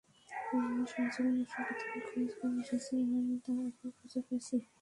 আমি 0.57 0.83
সারাজীবন 0.91 1.33
নশ্বর 1.37 1.63
পৃথিবীর 1.69 2.03
খোঁজ 2.07 2.29
করে 2.39 2.55
এসেছি 2.63 2.93
আর 3.17 3.25
তা 3.45 3.51
এখন 3.69 3.89
খুঁজে 3.97 4.19
পেয়েছি। 4.27 4.55